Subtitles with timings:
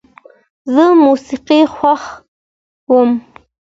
[0.73, 3.09] زه موسیقي خوښوم.